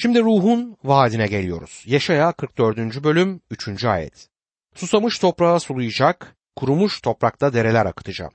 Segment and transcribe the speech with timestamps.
[0.00, 1.82] Şimdi ruhun vaadine geliyoruz.
[1.86, 3.04] Yaşaya 44.
[3.04, 3.84] bölüm 3.
[3.84, 4.28] ayet.
[4.74, 8.32] Susamış toprağa sulayacak, kurumuş toprakta dereler akıtacağım.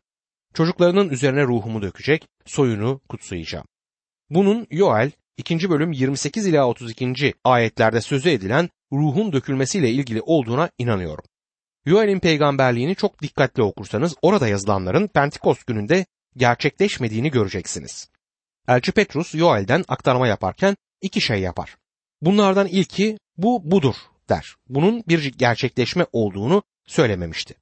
[0.53, 3.65] Çocuklarının üzerine ruhumu dökecek, soyunu kutsayacağım.
[4.29, 5.69] Bunun Yoel 2.
[5.69, 7.33] bölüm 28 ila 32.
[7.43, 11.25] ayetlerde sözü edilen ruhun dökülmesiyle ilgili olduğuna inanıyorum.
[11.85, 16.05] Yoel'in peygamberliğini çok dikkatli okursanız orada yazılanların Pentekost gününde
[16.37, 18.09] gerçekleşmediğini göreceksiniz.
[18.67, 21.77] Elçi Petrus Yoel'den aktarma yaparken iki şey yapar.
[22.21, 23.95] Bunlardan ilki bu budur
[24.29, 24.55] der.
[24.69, 27.55] Bunun bir gerçekleşme olduğunu söylememişti.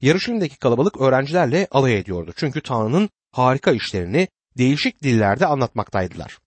[0.00, 2.32] Yarışımdaki kalabalık öğrencilerle alay ediyordu.
[2.36, 4.28] Çünkü Tanrı'nın harika işlerini
[4.58, 6.38] değişik dillerde anlatmaktaydılar.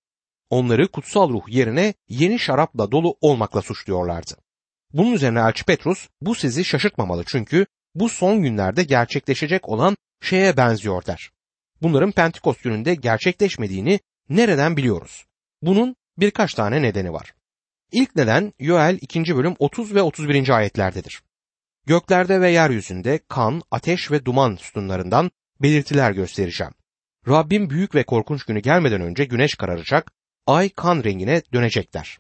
[0.50, 4.34] Onları kutsal ruh yerine yeni şarapla dolu olmakla suçluyorlardı.
[4.94, 11.06] Bunun üzerine Elçi Petrus bu sizi şaşırtmamalı çünkü bu son günlerde gerçekleşecek olan şeye benziyor
[11.06, 11.32] der.
[11.82, 15.26] Bunların Pentekost gününde gerçekleşmediğini nereden biliyoruz?
[15.62, 17.34] Bunun birkaç tane nedeni var.
[17.92, 19.36] İlk neden Yoel 2.
[19.36, 20.50] bölüm 30 ve 31.
[20.50, 21.22] ayetlerdedir.
[21.86, 26.74] Göklerde ve yeryüzünde kan, ateş ve duman sütunlarından belirtiler göstereceğim.
[27.28, 30.12] Rabbim büyük ve korkunç günü gelmeden önce güneş kararacak,
[30.48, 32.20] ay kan rengine dönecekler.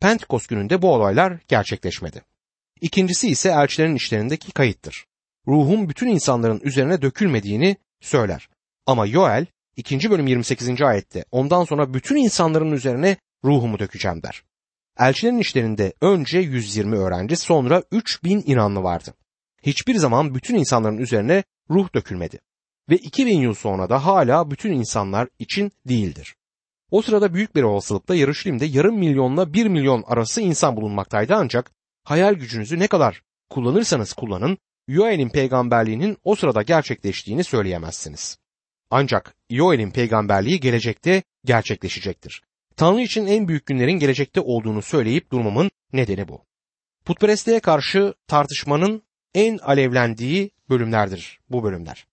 [0.00, 2.22] Pentekost gününde bu olaylar gerçekleşmedi.
[2.80, 5.06] İkincisi ise elçilerin işlerindeki kayıttır.
[5.46, 8.48] Ruhum bütün insanların üzerine dökülmediğini söyler.
[8.86, 9.46] Ama Yoel
[9.76, 10.10] 2.
[10.10, 10.82] bölüm 28.
[10.82, 14.42] ayette ondan sonra bütün insanların üzerine ruhumu dökeceğim der.
[14.98, 19.14] Elçilerin işlerinde önce 120 öğrenci sonra 3000 inanlı vardı.
[19.62, 22.38] Hiçbir zaman bütün insanların üzerine ruh dökülmedi.
[22.90, 26.36] Ve 2000 yıl sonra da hala bütün insanlar için değildir.
[26.90, 31.70] O sırada büyük bir olasılıkla Yarışlim'de yarım milyonla bir milyon arası insan bulunmaktaydı ancak
[32.04, 38.38] hayal gücünüzü ne kadar kullanırsanız kullanın Yoel'in peygamberliğinin o sırada gerçekleştiğini söyleyemezsiniz.
[38.90, 42.42] Ancak Yoel'in peygamberliği gelecekte gerçekleşecektir.
[42.78, 46.44] Tanrı için en büyük günlerin gelecekte olduğunu söyleyip durmamın nedeni bu.
[47.04, 49.02] Putperestliğe karşı tartışmanın
[49.34, 52.06] en alevlendiği bölümlerdir bu bölümler.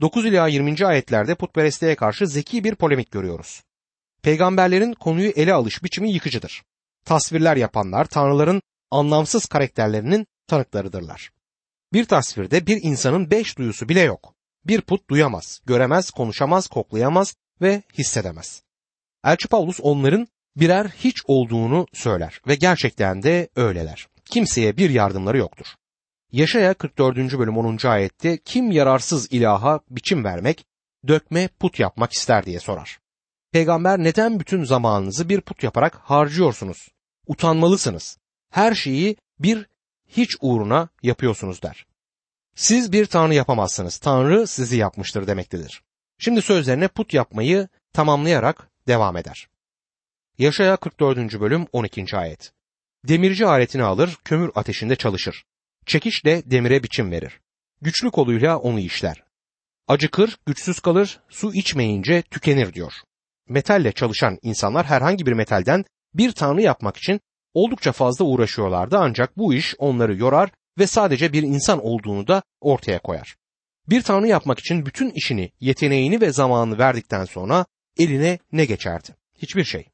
[0.00, 0.86] 9 ila 20.
[0.86, 3.62] ayetlerde putperestliğe karşı zeki bir polemik görüyoruz.
[4.22, 6.62] Peygamberlerin konuyu ele alış biçimi yıkıcıdır.
[7.04, 11.30] Tasvirler yapanlar tanrıların anlamsız karakterlerinin tanıklarıdırlar.
[11.92, 14.34] Bir tasvirde bir insanın beş duyusu bile yok.
[14.64, 18.69] Bir put duyamaz, göremez, konuşamaz, koklayamaz ve hissedemez.
[19.24, 24.08] Elçi Paulus onların birer hiç olduğunu söyler ve gerçekten de öyleler.
[24.24, 25.66] Kimseye bir yardımları yoktur.
[26.32, 27.16] Yaşaya 44.
[27.16, 27.86] bölüm 10.
[27.86, 30.66] ayette kim yararsız ilaha biçim vermek,
[31.08, 32.98] dökme put yapmak ister diye sorar.
[33.52, 36.88] Peygamber neden bütün zamanınızı bir put yaparak harcıyorsunuz?
[37.26, 38.18] Utanmalısınız.
[38.50, 39.66] Her şeyi bir
[40.08, 41.86] hiç uğruna yapıyorsunuz der.
[42.54, 43.98] Siz bir tanrı yapamazsınız.
[43.98, 45.82] Tanrı sizi yapmıştır demektedir.
[46.18, 49.48] Şimdi sözlerine put yapmayı tamamlayarak devam eder.
[50.38, 51.40] Yaşaya 44.
[51.40, 52.16] bölüm 12.
[52.16, 52.52] ayet.
[53.08, 55.44] Demirci aletini alır, kömür ateşinde çalışır.
[55.86, 57.40] Çekişle demire biçim verir.
[57.80, 59.24] Güçlü koluyla onu işler.
[59.88, 62.92] Acıkır, güçsüz kalır, su içmeyince tükenir diyor.
[63.48, 67.20] Metalle çalışan insanlar herhangi bir metalden bir tanrı yapmak için
[67.54, 72.98] oldukça fazla uğraşıyorlardı ancak bu iş onları yorar ve sadece bir insan olduğunu da ortaya
[72.98, 73.36] koyar.
[73.88, 77.66] Bir tanrı yapmak için bütün işini, yeteneğini ve zamanını verdikten sonra
[77.98, 79.16] eline ne geçerdi?
[79.38, 79.86] Hiçbir şey.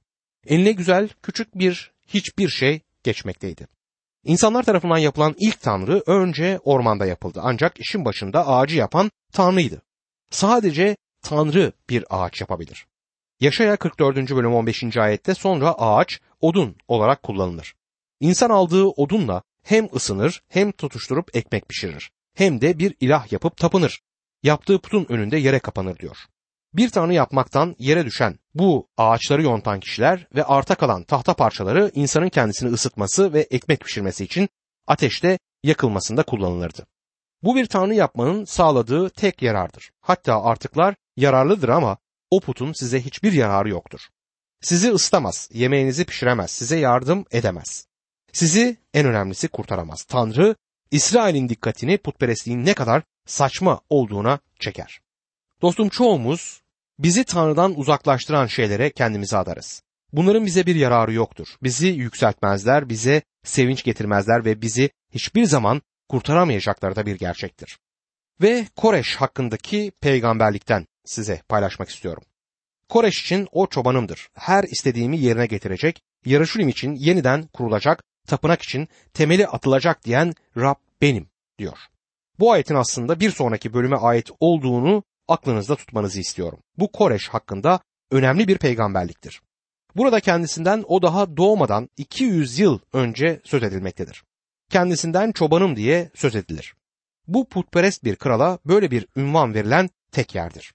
[0.47, 3.67] Eline güzel, küçük bir hiçbir şey geçmekteydi.
[4.25, 9.83] İnsanlar tarafından yapılan ilk tanrı önce ormanda yapıldı ancak işin başında ağacı yapan tanrıydı.
[10.31, 12.87] Sadece tanrı bir ağaç yapabilir.
[13.41, 14.17] Yaşaya 44.
[14.17, 14.97] bölüm 15.
[14.97, 17.75] ayette sonra ağaç odun olarak kullanılır.
[18.21, 22.11] İnsan aldığı odunla hem ısınır hem tutuşturup ekmek pişirir.
[22.35, 24.01] Hem de bir ilah yapıp tapınır.
[24.43, 26.17] Yaptığı putun önünde yere kapanır diyor.
[26.77, 32.29] Bir tanrı yapmaktan yere düşen bu ağaçları yontan kişiler ve arta kalan tahta parçaları insanın
[32.29, 34.49] kendisini ısıtması ve ekmek pişirmesi için
[34.87, 36.87] ateşte yakılmasında kullanılırdı.
[37.43, 39.91] Bu bir tanrı yapmanın sağladığı tek yarardır.
[40.01, 41.99] Hatta artıklar yararlıdır ama
[42.31, 44.01] o putun size hiçbir yararı yoktur.
[44.61, 47.87] Sizi ısıtamaz, yemeğinizi pişiremez, size yardım edemez.
[48.33, 50.03] Sizi en önemlisi kurtaramaz.
[50.05, 50.57] Tanrı
[50.91, 55.01] İsrail'in dikkatini putperestliğin ne kadar saçma olduğuna çeker.
[55.63, 56.63] Dostum çoğumuz
[56.99, 59.83] bizi Tanrı'dan uzaklaştıran şeylere kendimizi adarız.
[60.13, 61.49] Bunların bize bir yararı yoktur.
[61.63, 67.79] Bizi yükseltmezler, bize sevinç getirmezler ve bizi hiçbir zaman kurtaramayacakları da bir gerçektir.
[68.43, 72.23] Ve Koreş hakkındaki peygamberlikten size paylaşmak istiyorum.
[72.89, 74.29] Koreş için o çobanımdır.
[74.35, 81.29] Her istediğimi yerine getirecek, Yarışulim için yeniden kurulacak, tapınak için temeli atılacak diyen Rab benim
[81.59, 81.79] diyor.
[82.39, 86.59] Bu ayetin aslında bir sonraki bölüme ait olduğunu aklınızda tutmanızı istiyorum.
[86.79, 87.81] Bu Koreş hakkında
[88.11, 89.43] önemli bir peygamberliktir.
[89.97, 94.25] Burada kendisinden o daha doğmadan 200 yıl önce söz edilmektedir.
[94.71, 96.75] Kendisinden çobanım diye söz edilir.
[97.29, 100.73] Bu putperest bir krala böyle bir ünvan verilen tek yerdir.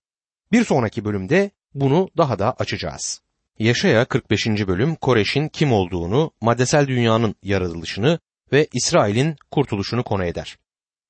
[0.51, 3.21] Bir sonraki bölümde bunu daha da açacağız.
[3.59, 4.47] Yaşaya 45.
[4.47, 8.19] bölüm Koreş'in kim olduğunu, maddesel dünyanın yaratılışını
[8.51, 10.57] ve İsrail'in kurtuluşunu konu eder.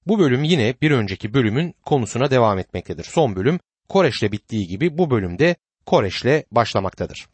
[0.07, 3.03] Bu bölüm yine bir önceki bölümün konusuna devam etmektedir.
[3.03, 3.59] Son bölüm
[3.89, 5.55] Koreş'le bittiği gibi bu bölümde
[5.85, 7.27] Koreş'le başlamaktadır.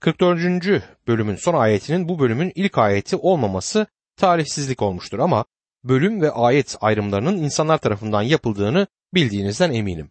[0.00, 0.82] 44.
[1.06, 3.86] bölümün son ayetinin bu bölümün ilk ayeti olmaması
[4.16, 5.44] tarihsizlik olmuştur ama
[5.84, 10.10] bölüm ve ayet ayrımlarının insanlar tarafından yapıldığını bildiğinizden eminim.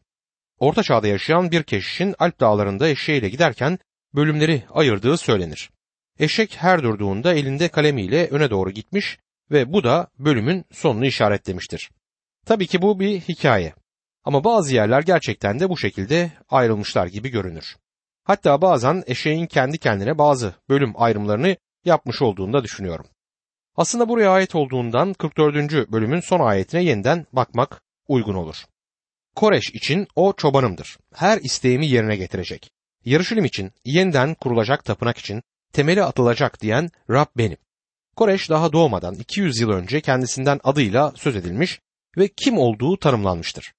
[0.60, 3.80] Orta çağda yaşayan bir keşişin Alp dağlarında eşeğiyle giderken
[4.16, 5.70] bölümleri ayırdığı söylenir.
[6.20, 9.18] Eşek her durduğunda elinde kalemiyle öne doğru gitmiş
[9.52, 11.90] ve bu da bölümün sonunu işaretlemiştir.
[12.48, 13.74] Tabii ki bu bir hikaye.
[14.24, 17.76] Ama bazı yerler gerçekten de bu şekilde ayrılmışlar gibi görünür.
[18.24, 21.56] Hatta bazen eşeğin kendi kendine bazı bölüm ayrımlarını
[21.86, 23.06] yapmış olduğunu da düşünüyorum.
[23.76, 25.92] Aslında buraya ait olduğundan 44.
[25.92, 28.66] bölümün son ayetine yeniden bakmak uygun olur.
[29.36, 30.98] Koreş için o çobanımdır.
[31.14, 32.70] Her isteğimi yerine getirecek.
[33.06, 37.58] Yarışilim için yeniden kurulacak tapınak için temeli atılacak diyen Rab benim.
[38.16, 41.80] Koreş daha doğmadan 200 yıl önce kendisinden adıyla söz edilmiş
[42.18, 43.74] ve kim olduğu tanımlanmıştır.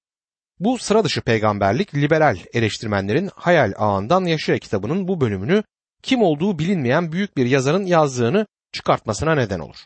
[0.59, 5.63] Bu sıra dışı peygamberlik liberal eleştirmenlerin hayal ağından Yaşaya kitabının bu bölümünü
[6.03, 9.77] kim olduğu bilinmeyen büyük bir yazarın yazdığını çıkartmasına neden olur.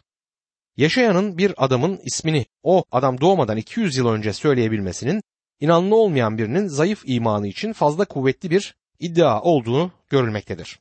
[0.78, 5.22] Yaşayanın bir adamın ismini o adam doğmadan 200 yıl önce söyleyebilmesinin
[5.60, 10.80] inanlı olmayan birinin zayıf imanı için fazla kuvvetli bir iddia olduğunu görülmektedir.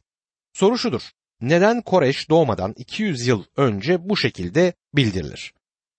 [0.53, 1.03] Soru şudur.
[1.41, 5.55] Neden Koreş doğmadan 200 yıl önce bu şekilde bildirilir?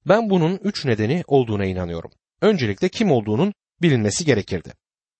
[0.08, 2.12] Ben bunun üç nedeni olduğuna inanıyorum.
[2.42, 4.74] Öncelikle kim olduğunun bilinmesi gerekirdi.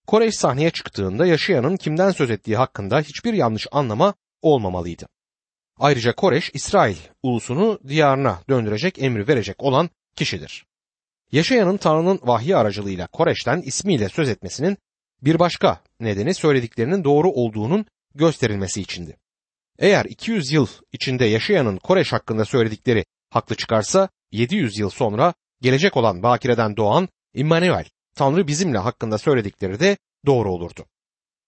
[0.08, 5.08] Koreş sahneye çıktığında yaşayanın kimden söz ettiği hakkında hiçbir yanlış anlama olmamalıydı.
[5.80, 10.66] Ayrıca Koreş İsrail ulusunu diyarına döndürecek emri verecek olan kişidir.
[11.32, 14.78] Yaşayanın Tanrı'nın vahyi aracılığıyla Koreş'ten ismiyle söz etmesinin
[15.22, 17.86] bir başka nedeni söylediklerinin doğru olduğunun
[18.16, 19.18] gösterilmesi içindi.
[19.80, 26.24] Eğer 200 yıl içinde yaşayanın Koreş hakkında söyledikleri haklı çıkarsa 700 yıl sonra gelecek olan
[26.24, 27.86] bakireden doğan İmmanuel,
[28.16, 30.86] Tanrı bizimle hakkında söyledikleri de doğru olurdu.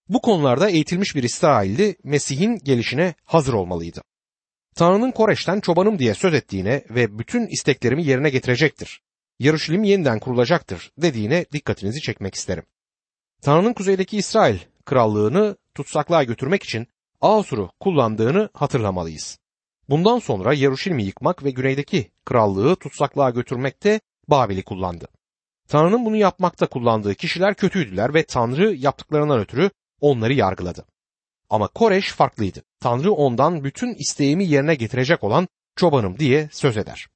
[0.09, 4.01] Bu konularda eğitilmiş bir İsrailli Mesih'in gelişine hazır olmalıydı.
[4.75, 9.01] Tanrı'nın Koreş'ten çobanım diye söz ettiğine ve bütün isteklerimi yerine getirecektir.
[9.39, 12.63] Yarışilim yeniden kurulacaktır dediğine dikkatinizi çekmek isterim.
[13.41, 16.87] Tanrı'nın kuzeydeki İsrail krallığını tutsaklığa götürmek için
[17.21, 19.39] Asur'u kullandığını hatırlamalıyız.
[19.89, 25.07] Bundan sonra Yaruşilim'i yıkmak ve güneydeki krallığı tutsaklığa götürmekte Babil'i kullandı.
[25.67, 29.69] Tanrı'nın bunu yapmakta kullandığı kişiler kötüydüler ve Tanrı yaptıklarından ötürü
[30.01, 30.85] onları yargıladı.
[31.49, 32.63] Ama Koreş farklıydı.
[32.79, 37.07] Tanrı ondan bütün isteğimi yerine getirecek olan çobanım diye söz eder.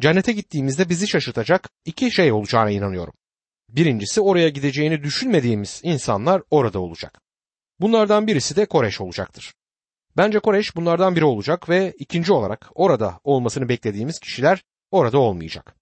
[0.00, 3.14] Cennete gittiğimizde bizi şaşırtacak iki şey olacağına inanıyorum.
[3.68, 7.20] Birincisi oraya gideceğini düşünmediğimiz insanlar orada olacak.
[7.80, 9.54] Bunlardan birisi de Koreş olacaktır.
[10.16, 15.74] Bence Koreş bunlardan biri olacak ve ikinci olarak orada olmasını beklediğimiz kişiler orada olmayacak.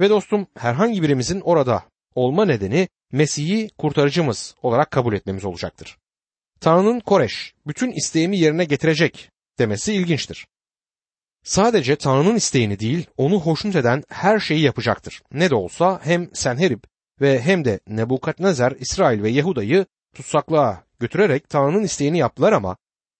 [0.00, 1.84] Ve dostum herhangi birimizin orada
[2.14, 5.98] olma nedeni Mesih'i kurtarıcımız olarak kabul etmemiz olacaktır.
[6.60, 10.46] Tanrı'nın Koreş bütün isteğimi yerine getirecek demesi ilginçtir.
[11.42, 15.22] Sadece Tanrı'nın isteğini değil, onu hoşnut eden her şeyi yapacaktır.
[15.32, 16.82] Ne de olsa hem Senherib
[17.20, 22.76] ve hem de Nebukadnezar İsrail ve Yahuda'yı tutsaklığa götürerek Tanrı'nın isteğini yaptılar ama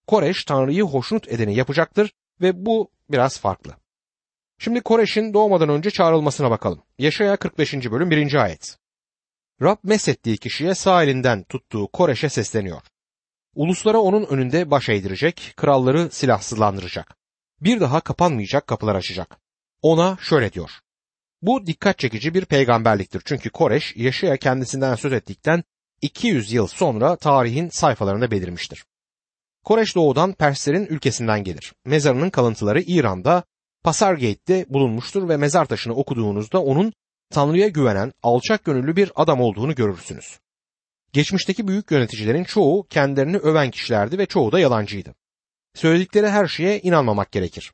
[0.06, 3.76] Koreş Tanrı'yı hoşnut edeni yapacaktır ve bu biraz farklı.
[4.58, 6.82] Şimdi Koreş'in doğmadan önce çağrılmasına bakalım.
[6.98, 7.74] Yaşaya 45.
[7.74, 8.34] bölüm 1.
[8.34, 8.78] ayet.
[9.62, 12.80] Rab mesettiği kişiye sağ elinden tuttuğu Koreş'e sesleniyor.
[13.54, 17.16] Uluslara onun önünde baş eğdirecek, kralları silahsızlandıracak.
[17.60, 19.38] Bir daha kapanmayacak kapılar açacak.
[19.82, 20.70] Ona şöyle diyor.
[21.42, 25.64] Bu dikkat çekici bir peygamberliktir çünkü Koreş Yaşaya kendisinden söz ettikten
[26.02, 28.84] 200 yıl sonra tarihin sayfalarında belirmiştir.
[29.64, 31.72] Koreş doğudan Perslerin ülkesinden gelir.
[31.84, 33.44] Mezarının kalıntıları İran'da
[33.84, 36.92] Pasargate'de bulunmuştur ve mezar taşını okuduğunuzda onun
[37.30, 40.38] Tanrı'ya güvenen alçak gönüllü bir adam olduğunu görürsünüz.
[41.12, 45.14] Geçmişteki büyük yöneticilerin çoğu kendilerini öven kişilerdi ve çoğu da yalancıydı.
[45.74, 47.72] Söyledikleri her şeye inanmamak gerekir.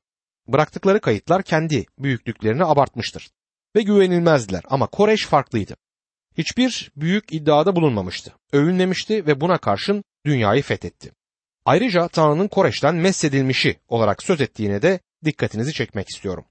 [0.49, 3.31] Bıraktıkları kayıtlar kendi büyüklüklerini abartmıştır
[3.77, 5.77] ve güvenilmezdiler ama Koreş farklıydı.
[6.39, 8.35] Hiçbir büyük iddiada bulunmamıştı.
[8.53, 11.13] Övünmemişti ve buna karşın dünyayı fethetti.
[11.71, 16.45] Ayrıca Tanrı'nın Koreş'ten mesedilmişi olarak söz ettiğine de dikkatinizi çekmek istiyorum.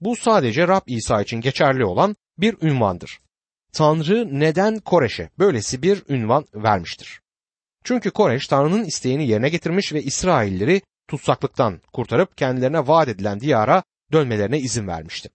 [0.00, 3.20] Bu sadece Rab İsa için geçerli olan bir ünvandır.
[3.72, 7.20] Tanrı neden Koreş'e böylesi bir ünvan vermiştir?
[7.84, 14.58] Çünkü Koreş Tanrı'nın isteğini yerine getirmiş ve İsrailleri tutsaklıktan kurtarıp kendilerine vaat edilen diyara dönmelerine
[14.58, 15.30] izin vermişti.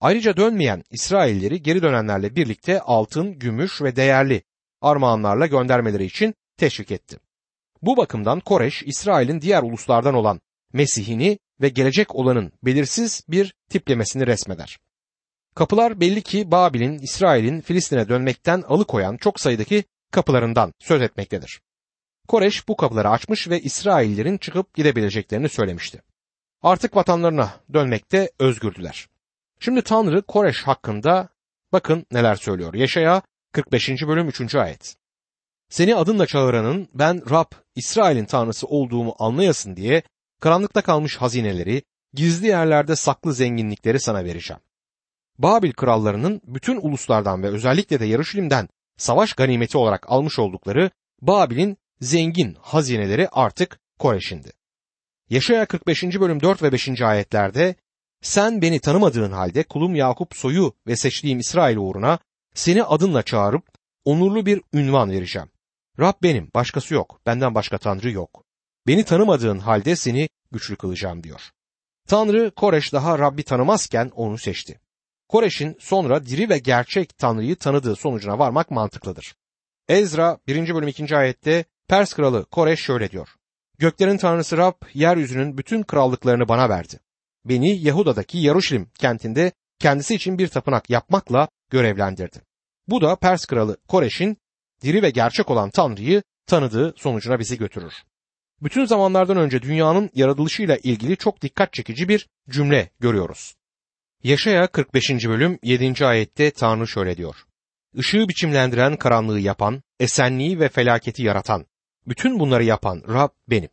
[0.00, 4.42] Ayrıca dönmeyen İsrailleri geri dönenlerle birlikte altın, gümüş ve değerli
[4.80, 7.18] armağanlarla göndermeleri için teşvik etti.
[7.86, 10.40] Bu bakımdan Koreş, İsrail'in diğer uluslardan olan
[10.72, 14.78] Mesih'ini ve gelecek olanın belirsiz bir tiplemesini resmeder.
[15.54, 21.60] Kapılar belli ki Babil'in, İsrail'in Filistin'e dönmekten alıkoyan çok sayıdaki kapılarından söz etmektedir.
[22.28, 26.02] Koreş bu kapıları açmış ve İsraillerin çıkıp gidebileceklerini söylemişti.
[26.62, 29.06] Artık vatanlarına dönmekte özgürdüler.
[29.60, 31.28] Şimdi Tanrı Koreş hakkında
[31.72, 32.74] bakın neler söylüyor.
[32.74, 33.22] Yaşaya
[33.52, 33.88] 45.
[33.88, 34.54] bölüm 3.
[34.54, 34.96] ayet.
[35.68, 40.02] Seni adınla çağıranın ben Rab İsrail'in tanrısı olduğumu anlayasın diye
[40.40, 44.60] karanlıkta kalmış hazineleri, gizli yerlerde saklı zenginlikleri sana vereceğim.
[45.38, 50.90] Babil krallarının bütün uluslardan ve özellikle de Yarışilim'den savaş ganimeti olarak almış oldukları
[51.22, 54.52] Babil'in zengin hazineleri artık Koreş'indi.
[55.30, 56.02] Yaşaya 45.
[56.02, 57.02] bölüm 4 ve 5.
[57.02, 57.74] ayetlerde
[58.22, 62.18] sen beni tanımadığın halde kulum Yakup soyu ve seçtiğim İsrail uğruna
[62.54, 63.64] seni adınla çağırıp
[64.04, 65.48] onurlu bir ünvan vereceğim.
[66.00, 68.44] Rab benim, başkası yok, benden başka Tanrı yok.
[68.86, 71.50] Beni tanımadığın halde seni güçlü kılacağım diyor.
[72.08, 74.80] Tanrı Koreş daha Rabbi tanımazken onu seçti.
[75.28, 79.34] Koreş'in sonra diri ve gerçek Tanrı'yı tanıdığı sonucuna varmak mantıklıdır.
[79.88, 80.74] Ezra 1.
[80.74, 81.16] bölüm 2.
[81.16, 83.28] ayette Pers kralı Koreş şöyle diyor.
[83.78, 87.00] Göklerin tanrısı Rab yeryüzünün bütün krallıklarını bana verdi.
[87.44, 92.40] Beni Yahuda'daki Yaruşilim kentinde kendisi için bir tapınak yapmakla görevlendirdi.
[92.88, 94.36] Bu da Pers kralı Koreş'in
[94.82, 97.94] diri ve gerçek olan Tanrı'yı tanıdığı sonucuna bizi götürür.
[98.62, 103.54] Bütün zamanlardan önce dünyanın yaratılışıyla ilgili çok dikkat çekici bir cümle görüyoruz.
[104.22, 105.10] Yaşaya 45.
[105.10, 106.06] bölüm 7.
[106.06, 107.36] ayette Tanrı şöyle diyor.
[107.94, 111.66] Işığı biçimlendiren karanlığı yapan, esenliği ve felaketi yaratan,
[112.06, 113.68] bütün bunları yapan Rab benim.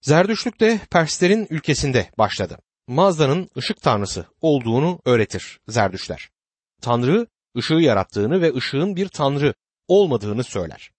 [0.00, 2.58] Zerdüşlük de Perslerin ülkesinde başladı.
[2.86, 6.28] Mazda'nın ışık tanrısı olduğunu öğretir Zerdüşler.
[6.82, 9.54] Tanrı ışığı yarattığını ve ışığın bir tanrı
[9.88, 10.90] olmadığını söyler.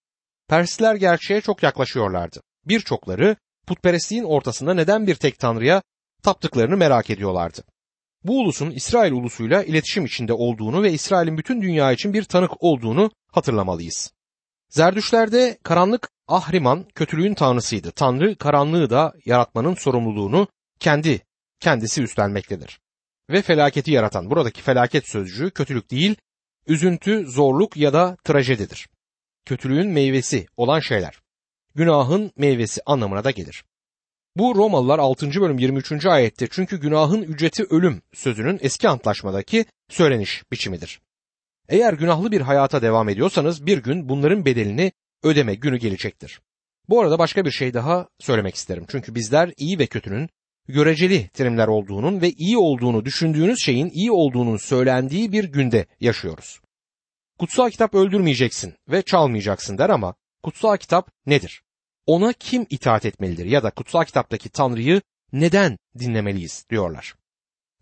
[0.47, 2.41] Persler gerçeğe çok yaklaşıyorlardı.
[2.65, 3.35] Birçokları
[3.67, 5.81] putperestliğin ortasında neden bir tek tanrıya
[6.23, 7.63] taptıklarını merak ediyorlardı.
[8.23, 13.11] Bu ulusun İsrail ulusuyla iletişim içinde olduğunu ve İsrail'in bütün dünya için bir tanık olduğunu
[13.31, 14.13] hatırlamalıyız.
[14.69, 17.91] Zerdüşlerde karanlık Ahriman kötülüğün tanrısıydı.
[17.91, 20.47] Tanrı karanlığı da yaratmanın sorumluluğunu
[20.79, 21.21] kendi
[21.59, 22.79] kendisi üstlenmektedir.
[23.29, 26.15] Ve felaketi yaratan buradaki felaket sözcüğü kötülük değil,
[26.67, 28.89] üzüntü, zorluk ya da trajedidir.
[29.45, 31.19] Kötülüğün meyvesi olan şeyler.
[31.75, 33.63] Günahın meyvesi anlamına da gelir.
[34.35, 35.41] Bu Romalılar 6.
[35.41, 36.05] bölüm 23.
[36.05, 41.01] ayette çünkü günahın ücreti ölüm sözünün eski antlaşmadaki söyleniş biçimidir.
[41.69, 44.91] Eğer günahlı bir hayata devam ediyorsanız bir gün bunların bedelini
[45.23, 46.41] ödeme günü gelecektir.
[46.89, 48.85] Bu arada başka bir şey daha söylemek isterim.
[48.87, 50.29] Çünkü bizler iyi ve kötünün
[50.67, 56.59] göreceli terimler olduğunun ve iyi olduğunu düşündüğünüz şeyin iyi olduğunun söylendiği bir günde yaşıyoruz.
[57.39, 61.63] Kutsal kitap öldürmeyeceksin ve çalmayacaksın der ama kutsal kitap nedir?
[62.05, 65.01] Ona kim itaat etmelidir ya da kutsal kitaptaki Tanrı'yı
[65.33, 67.13] neden dinlemeliyiz diyorlar.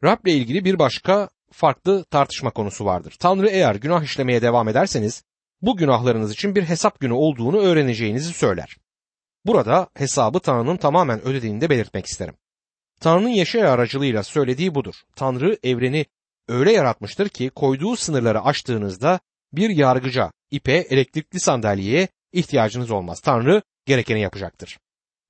[0.04, 3.16] Rab'le ilgili bir başka farklı tartışma konusu vardır.
[3.20, 5.24] Tanrı eğer günah işlemeye devam ederseniz
[5.62, 8.78] bu günahlarınız için bir hesap günü olduğunu öğreneceğinizi söyler.
[9.46, 12.36] Burada hesabı Tanrı'nın tamamen ödediğini de belirtmek isterim.
[13.00, 14.96] Tanrı'nın Yeşaya aracılığıyla söylediği budur.
[15.16, 16.06] Tanrı evreni
[16.48, 19.20] öyle yaratmıştır ki koyduğu sınırları aştığınızda
[19.54, 23.20] bir yargıca, ipe, elektrikli sandalyeye ihtiyacınız olmaz.
[23.20, 24.78] Tanrı gerekeni yapacaktır.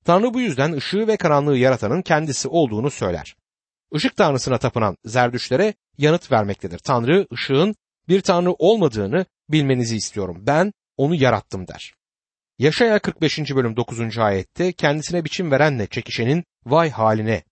[0.04, 3.36] Tanrı bu yüzden ışığı ve karanlığı yaratanın kendisi olduğunu söyler.
[3.92, 6.78] Işık tanrısına tapınan zerdüşlere yanıt vermektedir.
[6.78, 7.74] Tanrı ışığın
[8.08, 10.42] bir tanrı olmadığını bilmenizi istiyorum.
[10.46, 11.94] Ben onu yarattım der.
[12.58, 13.38] Yaşaya 45.
[13.38, 14.18] bölüm 9.
[14.18, 17.42] ayette kendisine biçim verenle çekişenin vay haline.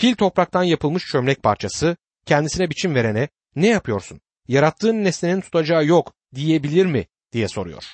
[0.00, 4.20] Kil topraktan yapılmış çömlek parçası kendisine biçim verene ne yapıyorsun?
[4.48, 7.84] Yarattığın nesnenin tutacağı yok diyebilir mi diye soruyor.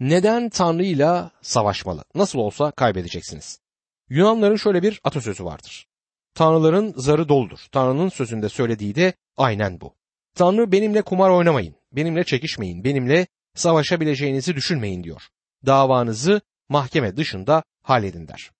[0.00, 2.04] Neden Tanrı ile savaşmalı?
[2.14, 3.60] Nasıl olsa kaybedeceksiniz.
[4.08, 5.86] Yunanların şöyle bir atasözü vardır.
[6.34, 7.58] Tanrıların zarı doldur.
[7.72, 9.94] Tanrı'nın sözünde söylediği de aynen bu.
[10.34, 15.22] Tanrı benimle kumar oynamayın, benimle çekişmeyin, benimle savaşabileceğinizi düşünmeyin diyor.
[15.66, 18.50] Davanızı mahkeme dışında halledin der.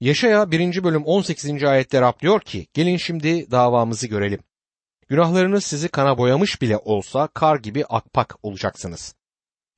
[0.00, 0.84] Yaşaya 1.
[0.84, 1.64] bölüm 18.
[1.64, 4.40] ayette Rab diyor ki, gelin şimdi davamızı görelim.
[5.08, 9.14] Günahlarınız sizi kana boyamış bile olsa kar gibi akpak olacaksınız.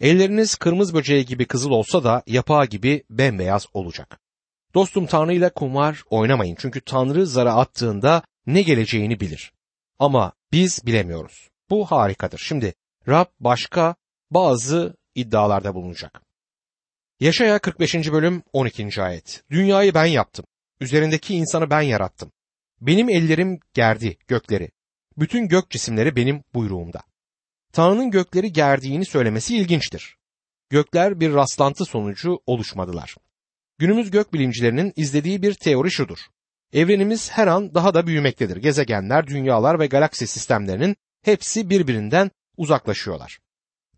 [0.00, 4.21] Elleriniz kırmızı böceği gibi kızıl olsa da yapağı gibi bembeyaz olacak.
[4.75, 9.52] Dostum Tanrı ile kumar oynamayın çünkü Tanrı zara attığında ne geleceğini bilir.
[9.99, 11.49] Ama biz bilemiyoruz.
[11.71, 12.38] Bu harikadır.
[12.38, 12.75] Şimdi
[13.09, 13.95] Rab başka
[14.31, 16.23] bazı iddialarda bulunacak.
[17.23, 17.95] Yaşaya 45.
[17.95, 19.02] bölüm 12.
[19.02, 19.43] ayet.
[19.50, 20.45] Dünyayı ben yaptım.
[20.81, 22.33] üzerindeki insanı ben yarattım.
[22.81, 24.71] Benim ellerim gerdi gökleri.
[25.19, 27.02] Bütün gök cisimleri benim buyruğumda.
[27.73, 30.17] Tanrı'nın gökleri gerdiğini söylemesi ilginçtir.
[30.71, 33.17] Gökler bir rastlantı sonucu oluşmadılar.
[33.79, 36.19] Günümüz gök bilimcilerinin izlediği bir teori şudur.
[36.73, 38.57] Evrenimiz her an daha da büyümektedir.
[38.57, 43.38] Gezegenler, dünyalar ve galaksi sistemlerinin hepsi birbirinden uzaklaşıyorlar.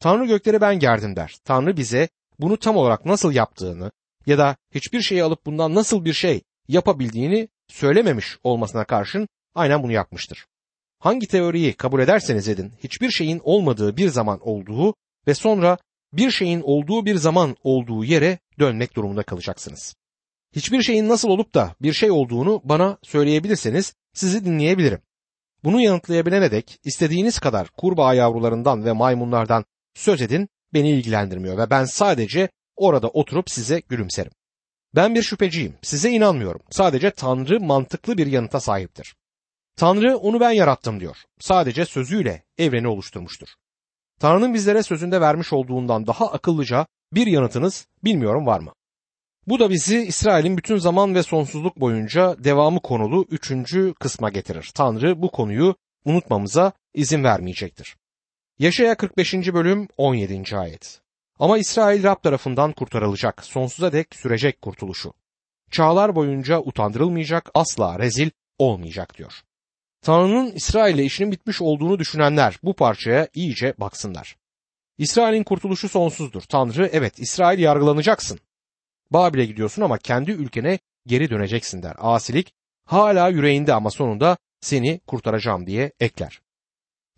[0.00, 1.36] Tanrı gökleri ben gerdim der.
[1.44, 2.08] Tanrı bize
[2.40, 3.90] bunu tam olarak nasıl yaptığını
[4.26, 9.92] ya da hiçbir şeyi alıp bundan nasıl bir şey yapabildiğini söylememiş olmasına karşın aynen bunu
[9.92, 10.46] yapmıştır.
[10.98, 14.94] Hangi teoriyi kabul ederseniz edin hiçbir şeyin olmadığı bir zaman olduğu
[15.26, 15.78] ve sonra
[16.12, 19.94] bir şeyin olduğu bir zaman olduğu yere dönmek durumunda kalacaksınız.
[20.56, 25.00] Hiçbir şeyin nasıl olup da bir şey olduğunu bana söyleyebilirseniz sizi dinleyebilirim.
[25.64, 29.64] Bunu yanıtlayabilene dek istediğiniz kadar kurbağa yavrularından ve maymunlardan
[29.94, 34.32] söz edin beni ilgilendirmiyor ve ben sadece orada oturup size gülümserim.
[34.94, 36.60] Ben bir şüpheciyim, size inanmıyorum.
[36.70, 39.14] Sadece Tanrı mantıklı bir yanıta sahiptir.
[39.76, 41.16] Tanrı onu ben yarattım diyor.
[41.38, 43.48] Sadece sözüyle evreni oluşturmuştur.
[44.20, 48.72] Tanrı'nın bizlere sözünde vermiş olduğundan daha akıllıca bir yanıtınız bilmiyorum var mı?
[49.46, 54.70] Bu da bizi İsrail'in bütün zaman ve sonsuzluk boyunca devamı konulu üçüncü kısma getirir.
[54.74, 57.96] Tanrı bu konuyu unutmamıza izin vermeyecektir.
[58.58, 59.34] Yaşaya 45.
[59.34, 60.56] bölüm 17.
[60.56, 61.00] ayet.
[61.38, 65.12] Ama İsrail Rab tarafından kurtarılacak, sonsuza dek sürecek kurtuluşu.
[65.70, 69.32] Çağlar boyunca utandırılmayacak, asla rezil olmayacak diyor.
[70.02, 74.36] Tanrı'nın İsrail'le işinin bitmiş olduğunu düşünenler bu parçaya iyice baksınlar.
[74.98, 76.42] İsrail'in kurtuluşu sonsuzdur.
[76.42, 78.38] Tanrı evet İsrail yargılanacaksın.
[79.10, 81.94] Babil'e gidiyorsun ama kendi ülkene geri döneceksin der.
[81.98, 86.43] Asilik hala yüreğinde ama sonunda seni kurtaracağım diye ekler.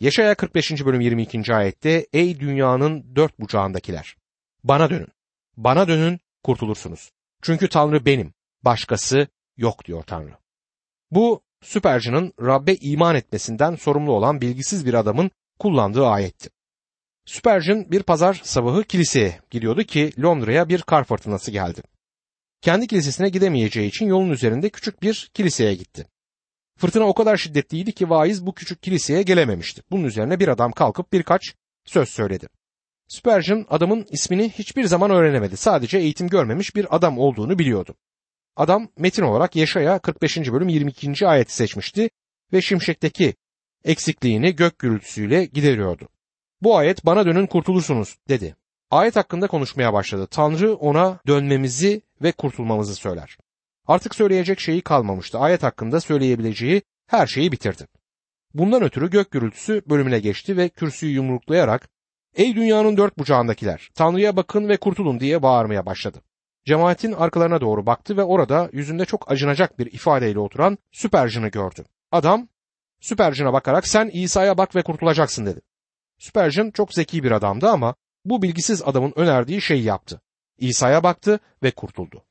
[0.01, 0.85] Yaşaya 45.
[0.85, 1.55] bölüm 22.
[1.55, 4.17] ayette ey dünyanın dört bucağındakiler
[4.65, 5.09] bana dönün.
[5.57, 7.13] Bana dönün kurtulursunuz.
[7.43, 8.35] Çünkü Tanrı benim.
[8.63, 10.35] Başkası yok diyor Tanrı.
[11.11, 16.51] Bu Süperci'nin Rabbe iman etmesinden sorumlu olan bilgisiz bir adamın kullandığı ayetti.
[17.25, 21.83] Süpercin bir pazar sabahı kiliseye gidiyordu ki Londra'ya bir kar fırtınası geldi.
[22.61, 26.07] Kendi kilisesine gidemeyeceği için yolun üzerinde küçük bir kiliseye gitti.
[26.77, 29.83] Fırtına o kadar şiddetliydi ki vaiz bu küçük kiliseye gelememişti.
[29.91, 32.49] Bunun üzerine bir adam kalkıp birkaç söz söyledi.
[33.09, 35.57] Spurgeon adamın ismini hiçbir zaman öğrenemedi.
[35.57, 37.95] Sadece eğitim görmemiş bir adam olduğunu biliyordu.
[38.57, 40.37] Adam metin olarak Yaşaya 45.
[40.37, 41.27] bölüm 22.
[41.27, 42.11] ayeti seçmişti
[42.53, 43.35] ve şimşekteki
[43.85, 46.09] eksikliğini gök gürültüsüyle gideriyordu.
[46.63, 48.57] Bu ayet bana dönün kurtulursunuz dedi.
[48.91, 50.27] Ayet hakkında konuşmaya başladı.
[50.31, 53.39] Tanrı ona dönmemizi ve kurtulmamızı söyler.
[53.87, 55.39] Artık söyleyecek şeyi kalmamıştı.
[55.39, 57.87] Ayet hakkında söyleyebileceği her şeyi bitirdi.
[58.55, 61.89] Bundan ötürü gök gürültüsü bölümüne geçti ve kürsüyü yumruklayarak
[62.37, 66.23] Ey dünyanın dört bucağındakiler Tanrı'ya bakın ve kurtulun diye bağırmaya başladı.
[66.67, 71.85] Cemaatin arkalarına doğru baktı ve orada yüzünde çok acınacak bir ifadeyle oturan Süperjin'i gördü.
[72.13, 72.49] Adam
[73.01, 75.61] Süperjin'e bakarak sen İsa'ya bak ve kurtulacaksın dedi.
[76.19, 77.95] Süperjin çok zeki bir adamdı ama
[78.25, 80.21] bu bilgisiz adamın önerdiği şeyi yaptı.
[80.59, 82.25] İsa'ya baktı ve kurtuldu.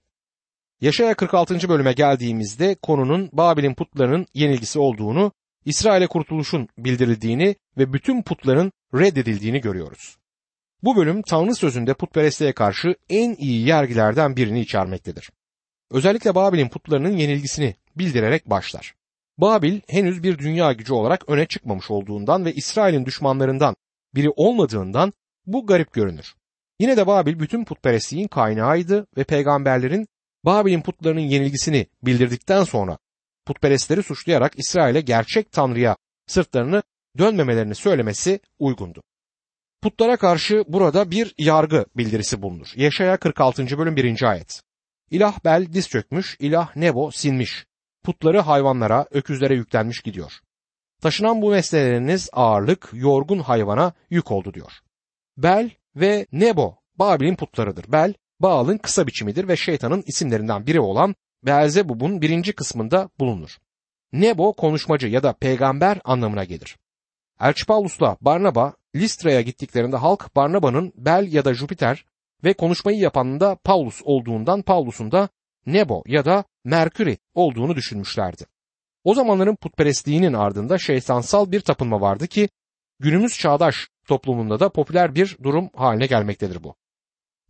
[0.86, 1.70] Yaşaya 46.
[1.70, 5.32] bölüme geldiğimizde konunun Babil'in putlarının yenilgisi olduğunu,
[5.66, 10.18] İsrail'e kurtuluşun bildirildiğini ve bütün putların reddedildiğini görüyoruz.
[10.84, 15.30] Bu bölüm Tanrı sözünde putperestliğe karşı en iyi yergilerden birini içermektedir.
[15.92, 18.96] Özellikle Babil'in putlarının yenilgisini bildirerek başlar.
[19.38, 23.76] Babil henüz bir dünya gücü olarak öne çıkmamış olduğundan ve İsrail'in düşmanlarından
[24.16, 25.14] biri olmadığından
[25.46, 26.34] bu garip görünür.
[26.80, 30.08] Yine de Babil bütün putperestliğin kaynağıydı ve peygamberlerin
[30.46, 32.98] Babil'in putlarının yenilgisini bildirdikten sonra
[33.46, 36.84] putperestleri suçlayarak İsrail'e gerçek Tanrı'ya sırtlarını
[37.18, 39.04] dönmemelerini söylemesi uygundu.
[39.82, 42.68] Putlara karşı burada bir yargı bildirisi bulunur.
[42.76, 43.78] Yaşaya 46.
[43.78, 44.24] bölüm 1.
[44.24, 44.62] ayet.
[45.12, 47.66] İlah Bel diz çökmüş, ilah Nebo sinmiş.
[48.04, 50.32] Putları hayvanlara, öküzlere yüklenmiş gidiyor.
[51.02, 54.72] Taşınan bu meseleleriniz ağırlık, yorgun hayvana yük oldu diyor.
[55.38, 57.92] Bel ve Nebo Babil'in putlarıdır.
[57.92, 63.58] Bel, Baal'ın kısa biçimidir ve şeytanın isimlerinden biri olan Beelzebub'un birinci kısmında bulunur.
[64.14, 66.78] Nebo konuşmacı ya da peygamber anlamına gelir.
[67.40, 72.06] Elçi Paulus'la Barnaba Listra'ya gittiklerinde halk Barnaba'nın Bel ya da Jüpiter
[72.44, 75.30] ve konuşmayı yapanın da Paulus olduğundan Paulus'un da
[75.66, 78.46] Nebo ya da Merkür'i olduğunu düşünmüşlerdi.
[79.04, 82.50] O zamanların putperestliğinin ardında şeytansal bir tapınma vardı ki
[83.00, 86.76] günümüz çağdaş toplumunda da popüler bir durum haline gelmektedir bu.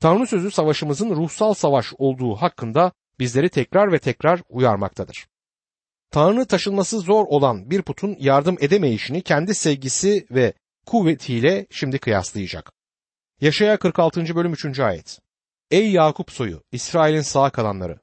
[0.01, 5.27] Tanrı sözü savaşımızın ruhsal savaş olduğu hakkında bizleri tekrar ve tekrar uyarmaktadır.
[6.11, 10.53] Tanrı taşınması zor olan bir putun yardım edemeyişini kendi sevgisi ve
[10.85, 12.71] kuvvetiyle şimdi kıyaslayacak.
[13.41, 14.35] Yaşaya 46.
[14.35, 14.79] bölüm 3.
[14.79, 15.19] ayet.
[15.71, 17.99] Ey Yakup soyu, İsrail'in sağ kalanları,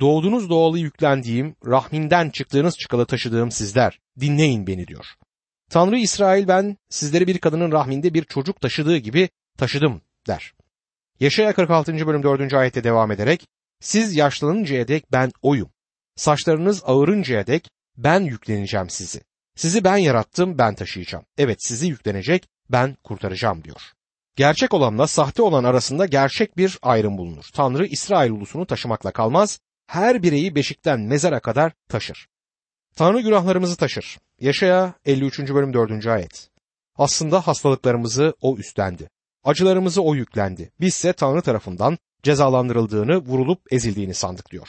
[0.00, 5.06] Doğdunuz doğalı yüklendiğim, rahminden çıktığınız çıkalı taşıdığım sizler, dinleyin beni diyor.
[5.70, 10.52] Tanrı İsrail ben sizleri bir kadının rahminde bir çocuk taşıdığı gibi taşıdım der.
[11.20, 12.06] Yaşaya 46.
[12.06, 12.54] bölüm 4.
[12.54, 13.46] ayette devam ederek
[13.80, 15.70] siz yaşlanıncaya dek ben oyum.
[16.16, 19.20] Saçlarınız ağırıncaya dek ben yükleneceğim sizi.
[19.56, 21.24] Sizi ben yarattım, ben taşıyacağım.
[21.38, 23.80] Evet sizi yüklenecek, ben kurtaracağım diyor.
[24.36, 27.44] Gerçek olanla sahte olan arasında gerçek bir ayrım bulunur.
[27.54, 32.28] Tanrı İsrail ulusunu taşımakla kalmaz, her bireyi beşikten mezara kadar taşır.
[32.96, 34.18] Tanrı günahlarımızı taşır.
[34.40, 35.38] Yaşaya 53.
[35.38, 36.06] bölüm 4.
[36.06, 36.50] ayet.
[36.96, 39.10] Aslında hastalıklarımızı o üstlendi.
[39.48, 40.72] Acılarımızı o yüklendi.
[40.80, 44.68] Bizse Tanrı tarafından cezalandırıldığını, vurulup ezildiğini sandık diyor.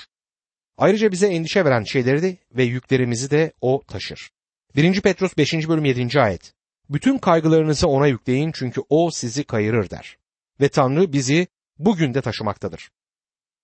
[0.77, 4.29] Ayrıca bize endişe veren şeyleri de ve yüklerimizi de o taşır.
[4.75, 5.01] 1.
[5.01, 5.53] Petrus 5.
[5.53, 6.21] bölüm 7.
[6.21, 6.53] ayet.
[6.89, 10.17] Bütün kaygılarınızı ona yükleyin çünkü o sizi kayırır der.
[10.61, 12.89] Ve Tanrı bizi bugün de taşımaktadır.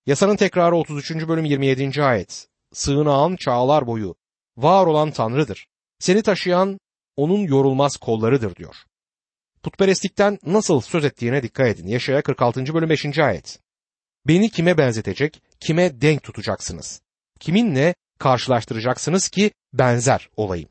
[0.05, 1.11] Yasanın tekrarı 33.
[1.11, 2.03] bölüm 27.
[2.03, 2.47] ayet.
[2.73, 4.15] Sığınağın çağlar boyu
[4.57, 5.67] var olan Tanrı'dır.
[5.99, 6.79] Seni taşıyan
[7.15, 8.75] onun yorulmaz kollarıdır diyor.
[9.65, 11.87] Putperestlikten nasıl söz ettiğine dikkat edin.
[11.87, 12.73] Yaşaya 46.
[12.73, 13.19] bölüm 5.
[13.19, 13.59] ayet.
[14.27, 17.01] Beni kime benzetecek, kime denk tutacaksınız?
[17.39, 20.69] Kiminle karşılaştıracaksınız ki benzer olayım?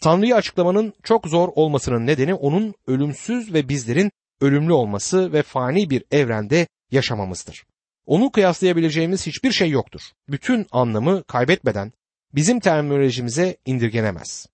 [0.00, 6.04] Tanrı'yı açıklamanın çok zor olmasının nedeni onun ölümsüz ve bizlerin ölümlü olması ve fani bir
[6.10, 7.64] evrende yaşamamızdır.
[8.06, 10.00] Onu kıyaslayabileceğimiz hiçbir şey yoktur.
[10.28, 11.92] Bütün anlamı kaybetmeden
[12.34, 14.46] bizim terminolojimize indirgenemez.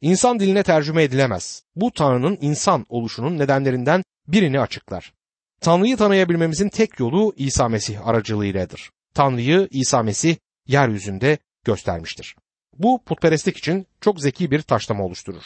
[0.00, 1.62] İnsan diline tercüme edilemez.
[1.76, 5.12] Bu Tanrı'nın insan oluşunun nedenlerinden birini açıklar.
[5.60, 8.90] Tanrı'yı tanıyabilmemizin tek yolu İsa Mesih aracılığıyladır.
[9.14, 12.36] Tanrı'yı İsa Mesih yeryüzünde göstermiştir.
[12.78, 15.42] Bu putperestlik için çok zeki bir taşlama oluşturur.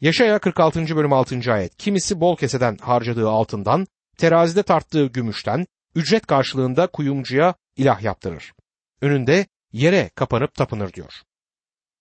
[0.00, 0.96] Yaşaya 46.
[0.96, 1.52] bölüm 6.
[1.52, 1.76] ayet.
[1.76, 3.86] Kimisi bol keseden harcadığı altından,
[4.18, 8.52] terazide tarttığı gümüşten, ücret karşılığında kuyumcuya ilah yaptırır.
[9.00, 11.12] Önünde yere kapanıp tapınır diyor.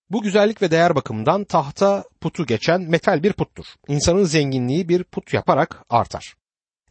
[0.09, 3.65] Bu güzellik ve değer bakımından tahta putu geçen metal bir puttur.
[3.87, 6.35] İnsanın zenginliği bir put yaparak artar.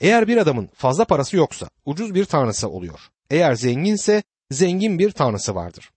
[0.01, 3.01] Eğer bir adamın fazla parası yoksa ucuz bir tanrısı oluyor.
[3.31, 5.91] Eğer zenginse zengin bir tanrısı vardır.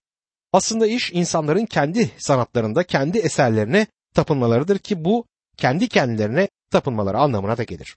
[0.52, 5.24] Aslında iş insanların kendi sanatlarında kendi eserlerine tapınmalarıdır ki bu
[5.56, 7.96] kendi kendilerine tapınmaları anlamına da gelir.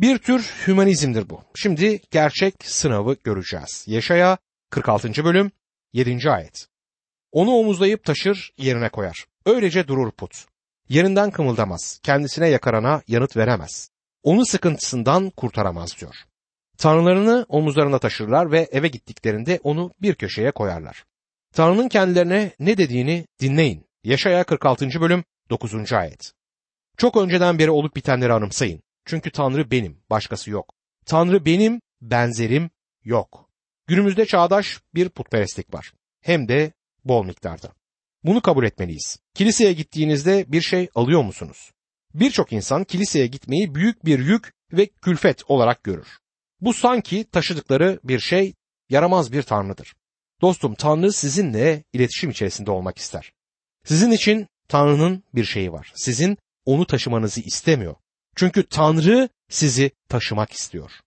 [0.00, 1.42] Bir tür hümanizmdir bu.
[1.54, 3.84] Şimdi gerçek sınavı göreceğiz.
[3.86, 4.38] Yaşaya
[4.70, 5.24] 46.
[5.24, 5.52] bölüm
[5.92, 6.30] 7.
[6.30, 6.69] ayet.
[7.32, 9.24] Onu omuzlayıp taşır yerine koyar.
[9.46, 10.46] Öylece durur put.
[10.88, 12.00] Yerinden kımıldamaz.
[12.02, 13.90] Kendisine yakarana yanıt veremez.
[14.22, 16.14] Onu sıkıntısından kurtaramaz diyor.
[16.78, 21.04] Tanrılarını omuzlarına taşırlar ve eve gittiklerinde onu bir köşeye koyarlar.
[21.54, 23.86] Tanrı'nın kendilerine ne dediğini dinleyin.
[24.04, 25.00] Yaşaya 46.
[25.00, 25.92] bölüm 9.
[25.92, 26.32] ayet.
[26.96, 28.82] Çok önceden beri olup bitenleri anımsayın.
[29.04, 30.74] Çünkü Tanrı benim, başkası yok.
[31.06, 32.70] Tanrı benim, benzerim
[33.04, 33.48] yok.
[33.86, 35.92] Günümüzde çağdaş bir putperestlik var.
[36.20, 36.72] Hem de
[37.04, 37.72] bol miktarda.
[38.24, 39.18] Bunu kabul etmeliyiz.
[39.34, 41.70] Kiliseye gittiğinizde bir şey alıyor musunuz?
[42.14, 46.18] Birçok insan kiliseye gitmeyi büyük bir yük ve külfet olarak görür.
[46.60, 48.54] Bu sanki taşıdıkları bir şey
[48.88, 49.94] yaramaz bir tanrıdır.
[50.40, 53.32] Dostum Tanrı sizinle iletişim içerisinde olmak ister.
[53.84, 55.92] Sizin için Tanrı'nın bir şeyi var.
[55.94, 57.94] Sizin onu taşımanızı istemiyor.
[58.36, 61.00] Çünkü Tanrı sizi taşımak istiyor.